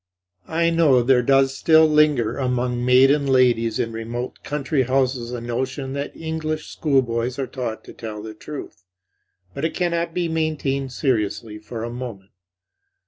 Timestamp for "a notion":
5.31-5.93